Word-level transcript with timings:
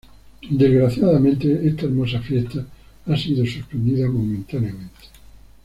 Desgraciadamente 0.51 1.61
esta 1.67 1.85
hermosa 1.85 2.19
fiesta 2.21 2.65
ha 3.05 3.15
sido 3.15 3.45
suspendida 3.45 4.09
momentáneamente. 4.09 4.97